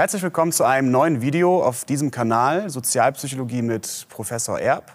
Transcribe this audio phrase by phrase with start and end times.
[0.00, 4.90] Herzlich willkommen zu einem neuen Video auf diesem Kanal Sozialpsychologie mit Professor Erb.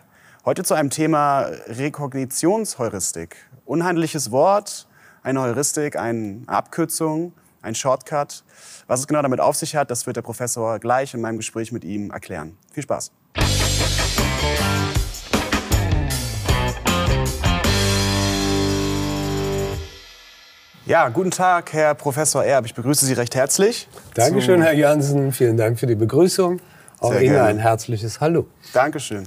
[0.45, 3.35] Heute zu einem Thema Rekognitionsheuristik.
[3.65, 4.87] Unhandliches Wort,
[5.21, 8.43] eine Heuristik, eine Abkürzung, ein Shortcut.
[8.87, 11.71] Was es genau damit auf sich hat, das wird der Professor gleich in meinem Gespräch
[11.71, 12.57] mit ihm erklären.
[12.73, 13.11] Viel Spaß.
[20.85, 22.65] Ja, guten Tag, Herr Professor Erb.
[22.67, 23.87] Ich begrüße Sie recht herzlich.
[24.13, 25.31] Dankeschön, Herr Jansen.
[25.31, 26.59] Vielen Dank für die Begrüßung.
[26.99, 27.47] Auch Sehr Ihnen gerne.
[27.49, 28.45] ein herzliches Hallo.
[28.73, 29.23] Dankeschön.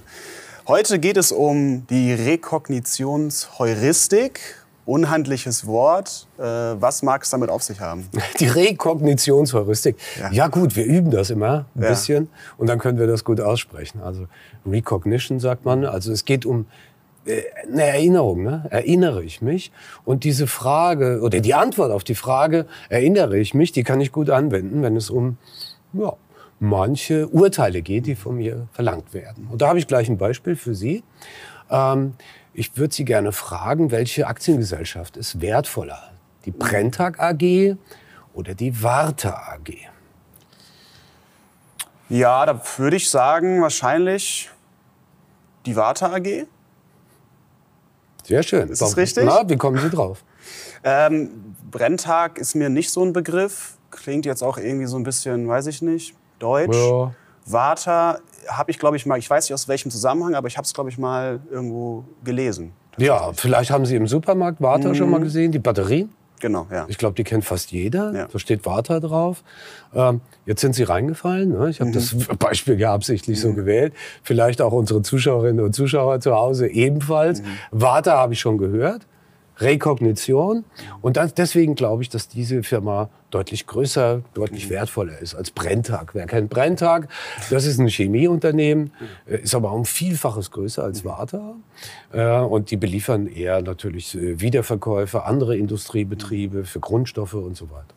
[0.69, 4.39] Heute geht es um die Rekognitionsheuristik.
[4.85, 6.29] Unhandliches Wort.
[6.39, 8.09] Äh, was mag es damit auf sich haben?
[8.41, 9.97] Die Rekognitionsheuristik.
[10.19, 10.31] Ja.
[10.33, 10.49] Ja.
[10.49, 11.91] gut, wir üben das immer ein Ja.
[11.91, 14.01] bisschen und dann können wir das gut aussprechen.
[14.03, 14.27] Also
[14.65, 15.85] Recognition sagt man.
[15.85, 16.65] Also es geht um
[17.71, 18.43] eine Erinnerung.
[18.43, 18.67] Ne?
[18.71, 19.73] Erinnere ich mich?
[20.05, 24.13] Und diese Frage oder die Antwort auf die Frage, erinnere ich mich, die kann ich
[24.13, 25.37] gut anwenden, wenn es um
[25.93, 26.15] ja,
[26.61, 29.49] manche Urteile geht, die von mir verlangt werden.
[29.51, 31.03] Und da habe ich gleich ein Beispiel für Sie.
[31.71, 32.15] Ähm,
[32.55, 36.13] ich würde Sie gerne fragen, welche Aktiengesellschaft ist wertvoller?
[36.45, 37.77] Die Brenntag AG
[38.33, 39.75] oder die Warta AG?
[42.09, 44.51] Ja, da würde ich sagen, wahrscheinlich
[45.67, 46.47] die Warta AG.
[48.29, 48.69] Sehr schön.
[48.69, 49.25] Ist das richtig?
[49.25, 50.23] Na, wie kommen Sie drauf?
[50.85, 53.79] Ähm, Brenntag ist mir nicht so ein Begriff.
[53.91, 56.77] Klingt jetzt auch irgendwie so ein bisschen, weiß ich nicht, deutsch.
[56.77, 57.15] Ja.
[57.47, 60.67] Warta habe ich, glaube ich, mal, ich weiß nicht aus welchem Zusammenhang, aber ich habe
[60.67, 62.73] es, glaube ich, mal irgendwo gelesen.
[62.99, 66.13] Ja, vielleicht haben Sie im Supermarkt Warta schon mal gesehen, die Batterien.
[66.41, 66.87] Genau, ja.
[66.89, 68.13] Ich glaube, die kennt fast jeder.
[68.15, 68.29] Ja.
[68.31, 69.43] Da steht Warta drauf.
[69.95, 71.51] Ähm, jetzt sind Sie reingefallen.
[71.51, 71.71] Ne?
[71.71, 73.93] Ich habe das Beispiel ja absichtlich so gewählt.
[74.23, 77.43] Vielleicht auch unsere Zuschauerinnen und Zuschauer zu Hause ebenfalls.
[77.71, 79.07] Warta habe ich schon gehört.
[79.59, 80.65] Rekognition.
[81.01, 86.15] Und das, deswegen glaube ich, dass diese Firma deutlich größer, deutlich wertvoller ist als Brenntag.
[86.15, 87.09] Wer kennt Brenntag?
[87.51, 88.93] Das ist ein Chemieunternehmen,
[89.27, 91.55] äh, ist aber um Vielfaches größer als Warta.
[92.13, 97.95] Äh, Und die beliefern eher natürlich äh, Wiederverkäufe, andere Industriebetriebe für Grundstoffe und so weiter.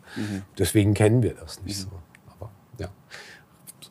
[0.58, 1.88] Deswegen kennen wir das nicht so.
[2.38, 2.88] Aber, ja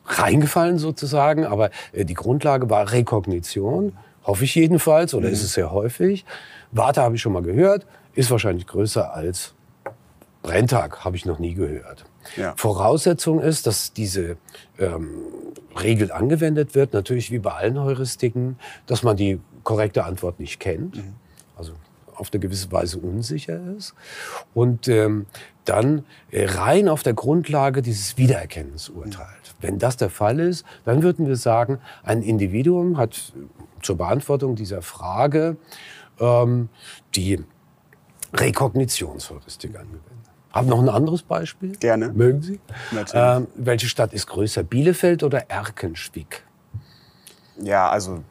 [0.04, 3.92] reingefallen sozusagen, aber die Grundlage war Rekognition,
[4.24, 6.24] hoffe ich jedenfalls, oder ist es sehr häufig.
[6.70, 9.54] Warte habe ich schon mal gehört, ist wahrscheinlich größer als
[10.42, 12.04] Brenntag, habe ich noch nie gehört.
[12.36, 12.54] Ja.
[12.56, 14.36] Voraussetzung ist, dass diese
[14.78, 15.08] ähm,
[15.80, 21.02] Regel angewendet wird, natürlich wie bei allen Heuristiken, dass man die korrekte Antwort nicht kennt,
[21.56, 21.72] also
[22.16, 23.94] auf eine gewisse Weise unsicher ist
[24.54, 25.26] und ähm,
[25.64, 29.54] dann äh, rein auf der Grundlage dieses Wiedererkennens urteilt.
[29.60, 34.56] Wenn das der Fall ist, dann würden wir sagen, ein Individuum hat äh, zur Beantwortung
[34.56, 35.56] dieser Frage
[36.20, 36.68] ähm,
[37.14, 37.42] die
[38.34, 40.21] Rekognitionsheuristik angewendet.
[40.52, 41.72] Haben noch ein anderes Beispiel?
[41.76, 42.08] Gerne.
[42.12, 42.60] Mögen Sie?
[42.90, 43.12] Natürlich.
[43.14, 46.44] Ähm, welche Stadt ist größer, Bielefeld oder Erkenschwick?
[47.58, 48.22] Ja, also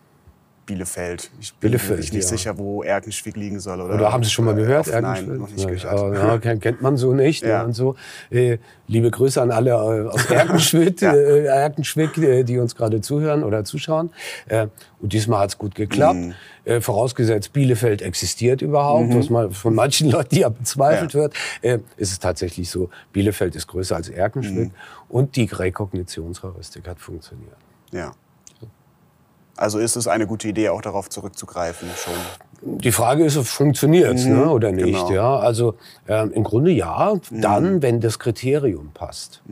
[0.71, 1.29] Bielefeld.
[1.39, 2.21] Ich bin Bielefeld, mir nicht ja.
[2.21, 3.81] sicher, wo Erkenschwick liegen soll.
[3.81, 4.87] Oder, Oder haben Sie schon mal gehört?
[4.87, 5.39] Auf, nein, Erkenschwick?
[5.39, 6.45] noch nicht Ja, gehört.
[6.45, 7.43] ja, kennt, man so nicht.
[7.43, 7.49] Ja.
[7.49, 7.63] Ja.
[7.63, 7.95] Und so.
[8.29, 13.43] Äh, liebe Grüße an alle äh, aus Erkenschwick, äh, Erkenschwick äh, die uns gerade zuhören
[13.43, 14.11] oder zuschauen.
[14.47, 14.67] Äh,
[14.99, 16.15] und diesmal hat es gut geklappt.
[16.15, 16.33] Mhm.
[16.63, 22.11] Äh, vorausgesetzt, Bielefeld existiert überhaupt, was mal von manchen Leuten ja bezweifelt wird, äh, ist
[22.11, 24.69] es tatsächlich so, Bielefeld ist größer als Erkenschwick.
[24.69, 24.71] Mhm.
[25.09, 27.57] Und die Rekognitionsheuristik hat funktioniert.
[27.91, 28.13] Ja.
[29.61, 32.15] Also ist es eine gute Idee, auch darauf zurückzugreifen schon.
[32.63, 34.85] Die Frage ist, funktioniert es ne, oder nicht?
[34.85, 35.11] genau.
[35.11, 35.75] Ja, also
[36.07, 39.43] ähm, im Grunde ja, dann, wenn das Kriterium passt.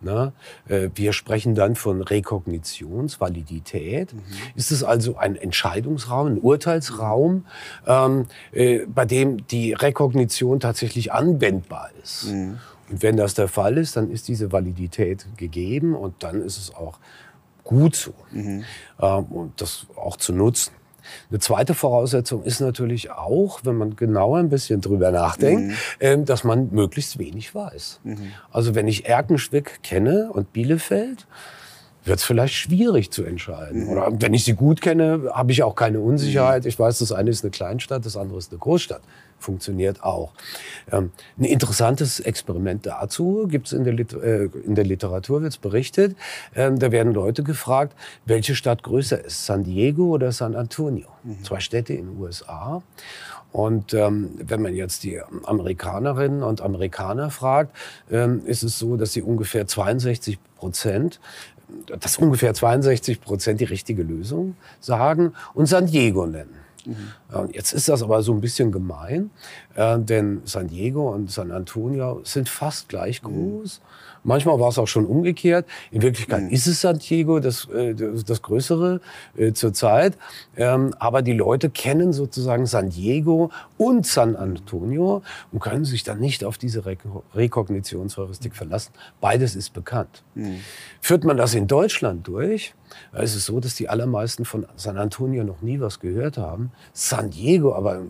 [0.00, 0.32] Ne?
[0.68, 4.14] Äh, wir sprechen dann von Rekognitionsvalidität.
[4.54, 7.44] Ist es also ein Entscheidungsraum, ein Urteilsraum,
[7.86, 12.28] ähm, äh, bei dem die Rekognition tatsächlich anwendbar ist?
[12.90, 16.72] Und wenn das der Fall ist, dann ist diese Validität gegeben und dann ist es
[16.74, 16.98] auch
[17.68, 18.14] gut so.
[19.00, 20.72] Ähm, und das auch zu nutzen.
[21.30, 26.44] Eine zweite Voraussetzung ist natürlich auch, wenn man genauer ein bisschen drüber nachdenkt, ähm, dass
[26.44, 28.00] man möglichst wenig weiß.
[28.50, 31.26] Also wenn ich Erkenschwick kenne und Bielefeld,
[32.04, 33.88] wird es vielleicht schwierig zu entscheiden.
[33.88, 36.66] Oder wenn ich sie gut kenne, habe ich auch keine Unsicherheit.
[36.66, 39.02] Ich weiß, das eine ist eine Kleinstadt, das andere ist eine Großstadt.
[39.40, 40.32] Funktioniert auch.
[40.90, 46.16] Ähm, ein interessantes Experiment dazu gibt es in, der äh, in der Literatur, wird berichtet.
[46.56, 51.06] Ähm, da werden Leute gefragt, welche Stadt größer ist, San Diego oder San Antonio?
[51.44, 52.82] Zwei Städte in den USA.
[53.52, 57.74] Und ähm, wenn man jetzt die Amerikanerinnen und Amerikaner fragt,
[58.10, 61.20] ähm, ist es so, dass sie ungefähr 62 Prozent
[62.00, 66.54] dass ungefähr 62 Prozent die richtige Lösung sagen und San Diego nennen.
[67.32, 69.30] Und jetzt ist das aber so ein bisschen gemein,
[69.74, 73.80] äh, denn San Diego und San Antonio sind fast gleich groß.
[74.28, 75.66] Manchmal war es auch schon umgekehrt.
[75.90, 76.50] In Wirklichkeit mhm.
[76.50, 79.00] ist es San Diego, das, äh, das, Größere
[79.38, 80.18] äh, zurzeit.
[80.54, 86.20] Ähm, aber die Leute kennen sozusagen San Diego und San Antonio und können sich dann
[86.20, 86.98] nicht auf diese Re
[87.34, 88.92] Rekognitionsheuristik verlassen.
[89.22, 90.22] Beides ist bekannt.
[90.34, 90.60] Mhm.
[91.00, 92.74] Führt man das in Deutschland durch,
[93.14, 96.70] ist es so, dass die allermeisten von San Antonio noch nie was gehört haben.
[96.92, 98.02] San Diego aber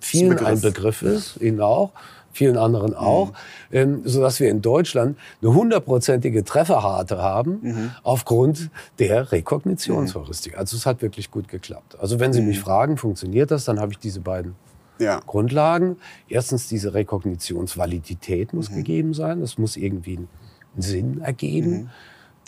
[0.00, 1.92] vielen ein Begriff ist, Ihnen auch
[2.36, 3.32] vielen anderen auch, mhm.
[3.72, 7.90] ähm, sodass wir in Deutschland eine hundertprozentige Trefferrate haben mhm.
[8.02, 10.52] aufgrund der Rekognitionsheuristik.
[10.52, 10.58] Mhm.
[10.58, 11.96] Also es hat wirklich gut geklappt.
[11.98, 12.62] Also wenn Sie mich mhm.
[12.62, 14.54] fragen, funktioniert das, dann habe ich diese beiden
[14.98, 15.20] ja.
[15.26, 15.96] Grundlagen.
[16.28, 18.76] Erstens, diese Rekognitionsvalidität muss mhm.
[18.76, 19.40] gegeben sein.
[19.40, 20.28] Das muss irgendwie einen
[20.76, 21.90] Sinn ergeben, mhm.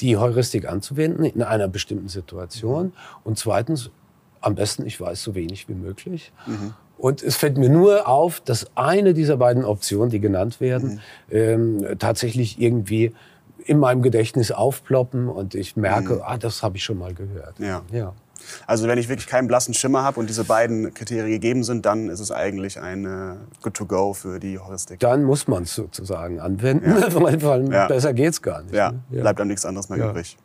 [0.01, 2.93] die Heuristik anzuwenden in einer bestimmten Situation.
[3.25, 3.91] Und zweitens,
[4.41, 6.33] am besten, ich weiß so wenig wie möglich.
[6.47, 6.75] Mhm.
[6.99, 11.01] Und es fällt mir nur auf, dass eine dieser beiden Optionen, die genannt werden,
[11.31, 11.37] mhm.
[11.37, 13.15] ähm, tatsächlich irgendwie
[13.65, 16.23] in meinem Gedächtnis aufploppen und ich merke, mhm.
[16.25, 17.59] ah, das habe ich schon mal gehört.
[17.59, 17.83] Ja.
[17.93, 18.15] ja.
[18.67, 22.09] Also wenn ich wirklich keinen blassen Schimmer habe und diese beiden Kriterien gegeben sind, dann
[22.09, 25.01] ist es eigentlich ein äh, Good to Go für die Heuristik.
[25.01, 27.15] Dann muss man es sozusagen anwenden, ja.
[27.43, 27.87] weil ja.
[27.87, 28.75] besser geht's gar nicht.
[28.75, 29.03] Ja, ne?
[29.11, 29.21] ja.
[29.23, 30.37] bleibt dann nichts anderes mehr übrig.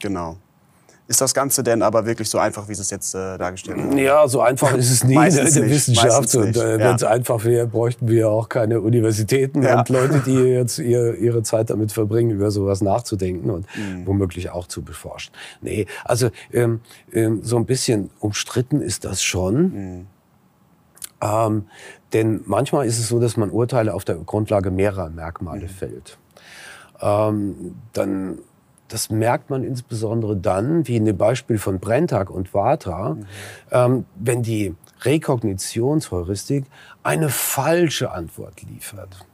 [0.00, 0.36] Genau.
[1.10, 3.98] Ist das Ganze denn aber wirklich so einfach, wie Sie es jetzt äh, dargestellt haben?
[3.98, 6.32] Ja, so einfach ist es nie in der nicht, Wissenschaft.
[6.36, 7.08] Und äh, wenn es ja.
[7.08, 9.80] einfach wäre, bräuchten wir auch keine Universitäten ja.
[9.80, 14.06] und Leute, die jetzt ihr, ihre Zeit damit verbringen, über sowas nachzudenken und mhm.
[14.06, 15.32] womöglich auch zu beforschen.
[15.62, 16.78] Nee, also ähm,
[17.12, 19.62] ähm, so ein bisschen umstritten ist das schon.
[19.62, 20.06] Mhm.
[21.20, 21.64] Ähm,
[22.12, 25.70] denn manchmal ist es so, dass man Urteile auf der Grundlage mehrerer Merkmale mhm.
[25.70, 26.18] fällt.
[27.00, 28.38] Ähm, dann
[28.90, 33.26] das merkt man insbesondere dann, wie in dem Beispiel von Brenntag und Vatra, mhm.
[33.70, 36.64] ähm, wenn die Rekognitionsheuristik
[37.02, 39.26] eine falsche Antwort liefert.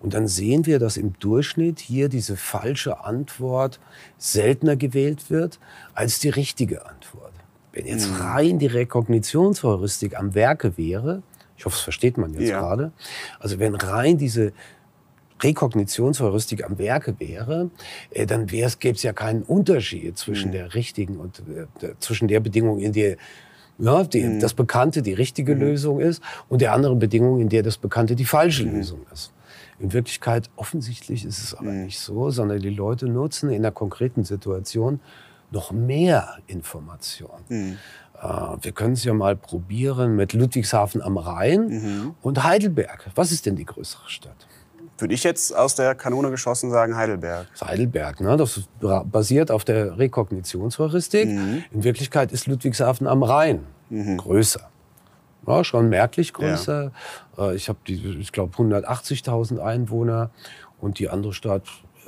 [0.00, 3.80] Und dann sehen wir, dass im Durchschnitt hier diese falsche Antwort
[4.18, 5.58] seltener gewählt wird
[5.94, 7.32] als die richtige Antwort.
[7.72, 8.16] Wenn jetzt mhm.
[8.16, 11.22] rein die Rekognitionsheuristik am Werke wäre,
[11.56, 12.60] ich hoffe, das versteht man jetzt ja.
[12.60, 12.92] gerade,
[13.38, 14.52] also wenn rein diese
[15.38, 17.70] Präkognitionsheuristik am Werke wäre,
[18.10, 20.52] äh, dann gäbe es ja keinen Unterschied zwischen mhm.
[20.52, 21.42] der richtigen und
[21.80, 23.16] äh, zwischen der Bedingung, in der
[23.78, 24.40] ja, die, mhm.
[24.40, 25.60] das Bekannte die richtige mhm.
[25.60, 28.76] Lösung ist und der anderen Bedingung, in der das Bekannte die falsche mhm.
[28.76, 29.32] Lösung ist.
[29.80, 31.84] In Wirklichkeit offensichtlich ist es aber mhm.
[31.84, 35.00] nicht so, sondern die Leute nutzen in der konkreten Situation
[35.50, 37.40] noch mehr Information.
[37.48, 37.78] Mhm.
[38.16, 38.26] Äh,
[38.62, 43.10] wir können es ja mal probieren mit Ludwigshafen am Rhein und Heidelberg.
[43.16, 44.46] Was ist denn die größere Stadt?
[44.98, 47.46] Würde ich jetzt aus der Kanone geschossen sagen Heidelberg.
[47.52, 48.36] Das Heidelberg, ne?
[48.36, 51.28] das basiert auf der Rekognitionsheuristik.
[51.28, 51.64] Mhm.
[51.70, 54.18] In Wirklichkeit ist Ludwigshafen am Rhein mhm.
[54.18, 54.68] größer.
[55.46, 56.92] Ja, schon merklich größer.
[57.36, 57.50] Ja.
[57.50, 60.30] Äh, ich habe, ich glaube, 180.000 Einwohner
[60.80, 61.64] und die andere Stadt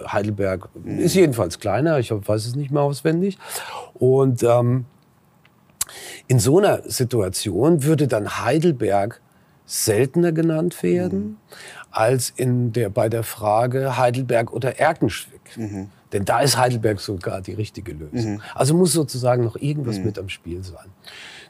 [0.07, 0.99] Heidelberg mhm.
[0.99, 1.99] ist jedenfalls kleiner.
[1.99, 3.39] Ich weiß es nicht mehr auswendig.
[3.95, 4.87] Und ähm,
[6.29, 9.21] in so einer Situation würde dann Heidelberg
[9.65, 11.39] seltener genannt werden.
[11.97, 15.57] Als in der, bei der Frage Heidelberg oder Erkenschwick.
[15.57, 15.89] Mhm.
[16.13, 18.35] Denn da ist Heidelberg sogar die richtige Lösung.
[18.35, 18.43] Mhm.
[18.55, 20.05] Also muss sozusagen noch irgendwas mhm.
[20.05, 20.87] mit am Spiel sein.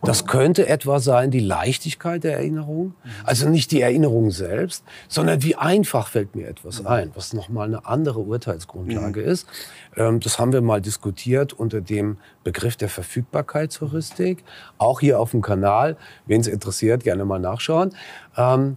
[0.03, 3.11] Das könnte etwa sein die Leichtigkeit der Erinnerung, mhm.
[3.25, 6.87] also nicht die Erinnerung selbst, sondern wie einfach fällt mir etwas mhm.
[6.87, 9.27] ein, was nochmal eine andere Urteilsgrundlage mhm.
[9.27, 9.49] ist.
[9.97, 14.45] Ähm, das haben wir mal diskutiert unter dem Begriff der Verfügbarkeitsheuristik,
[14.79, 15.97] auch hier auf dem Kanal.
[16.27, 17.95] Wen es interessiert, gerne mal nachschauen.
[18.37, 18.77] Ähm,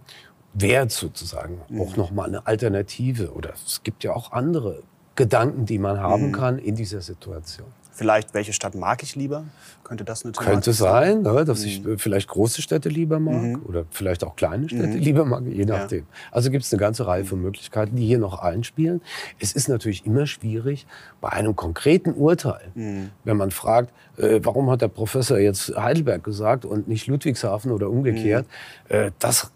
[0.52, 1.80] wert sozusagen mhm.
[1.80, 4.82] auch noch mal eine Alternative oder es gibt ja auch andere
[5.14, 6.32] Gedanken, die man haben mhm.
[6.32, 7.68] kann in dieser Situation.
[7.92, 9.44] Vielleicht, welche Stadt mag ich lieber?
[9.84, 11.98] Könnte das eine Thematik Könnte sein, ne, dass ich mhm.
[11.98, 13.62] vielleicht große Städte lieber mag mhm.
[13.66, 14.98] oder vielleicht auch kleine Städte mhm.
[15.00, 15.98] lieber mag, je nachdem.
[15.98, 16.04] Ja.
[16.32, 19.02] Also gibt es eine ganze Reihe von Möglichkeiten, die hier noch einspielen.
[19.38, 20.86] Es ist natürlich immer schwierig,
[21.20, 23.10] bei einem konkreten Urteil, mhm.
[23.24, 27.90] wenn man fragt, äh, warum hat der Professor jetzt Heidelberg gesagt und nicht Ludwigshafen oder
[27.90, 28.46] umgekehrt,
[28.88, 28.94] mhm.
[28.96, 29.50] äh, das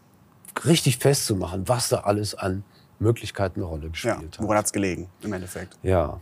[0.64, 2.64] richtig festzumachen, was da alles an
[2.98, 4.38] Möglichkeiten eine Rolle gespielt ja, hat.
[4.40, 5.76] Woran hat es gelegen, im Endeffekt?
[5.82, 6.20] Ja.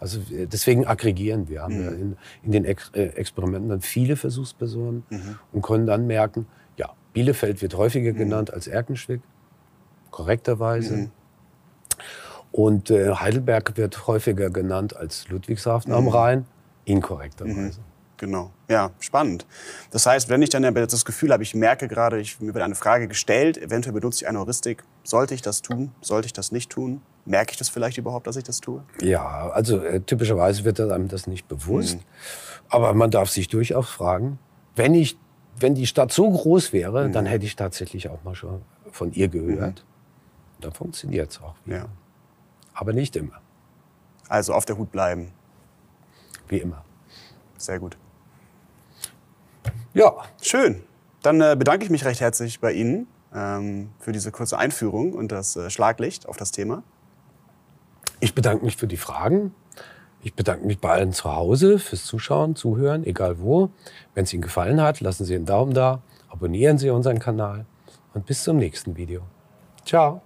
[0.00, 1.62] also deswegen aggregieren wir.
[1.62, 1.82] Haben mhm.
[1.82, 5.38] wir in, in, den Ex äh, Experimenten dann viele Versuchspersonen mhm.
[5.52, 8.18] und können dann merken, ja, Bielefeld wird häufiger mhm.
[8.18, 9.20] genannt als Erkenschwick,
[10.10, 10.96] korrekterweise.
[10.96, 11.10] Mhm.
[12.52, 16.08] Und äh, Heidelberg wird häufiger genannt als Ludwigshafen am mhm.
[16.08, 16.46] Rhein,
[16.86, 17.80] inkorrekterweise.
[18.18, 19.46] Genau, ja, spannend.
[19.90, 22.74] Das heißt, wenn ich dann das Gefühl habe, ich merke gerade, ich, mir wird eine
[22.74, 26.70] Frage gestellt, eventuell benutze ich eine Heuristik, sollte ich das tun, sollte ich das nicht
[26.70, 27.02] tun?
[27.26, 28.82] Merke ich das vielleicht überhaupt, dass ich das tue?
[29.02, 31.96] Ja, also äh, typischerweise wird einem das nicht bewusst.
[31.96, 32.02] Mhm.
[32.68, 34.38] Aber man darf sich durchaus fragen,
[34.76, 35.18] wenn, ich,
[35.58, 37.12] wenn die Stadt so groß wäre, mhm.
[37.12, 39.84] dann hätte ich tatsächlich auch mal schon von ihr gehört.
[39.84, 40.62] Mhm.
[40.62, 41.76] Dann funktioniert es auch wieder.
[41.76, 41.86] Ja.
[42.72, 43.40] Aber nicht immer.
[44.28, 45.32] Also auf der Hut bleiben.
[46.48, 46.84] Wie immer.
[47.58, 47.96] Sehr gut.
[49.96, 50.12] Ja,
[50.42, 50.82] Schön.
[51.22, 55.32] Dann äh, bedanke ich mich recht herzlich bei Ihnen ähm, für diese kurze Einführung und
[55.32, 56.82] das äh, Schlaglicht auf das Thema.
[58.20, 59.54] ich bedanke mich für die Fragen.
[60.22, 63.70] Ich bedanke mich bei allen zu Hause fürs Zuschauen, Zuhören, egal wo.
[64.14, 67.64] Wenn es Ihnen gefallen hat, lassen Sie einen Daumen da, abonnieren Sie unseren Kanal
[68.12, 69.22] und bis zum nächsten Video.
[69.86, 70.20] Ciao.